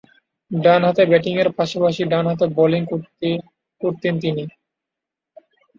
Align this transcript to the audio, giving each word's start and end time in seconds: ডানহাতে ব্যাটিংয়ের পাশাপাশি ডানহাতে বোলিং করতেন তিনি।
ডানহাতে 0.51 1.03
ব্যাটিংয়ের 1.05 1.49
পাশাপাশি 1.57 2.01
ডানহাতে 2.11 2.45
বোলিং 2.57 2.81
করতেন 3.81 4.13
তিনি। 4.23 4.43